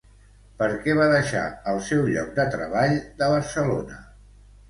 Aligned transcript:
Per 0.61 0.67
què 0.85 0.95
va 0.99 1.09
deixar 1.09 1.43
el 1.73 1.77
seu 1.89 2.01
lloc 2.15 2.33
de 2.41 2.47
treball 2.55 2.97
de 3.21 3.27
Barcelona? 3.35 4.01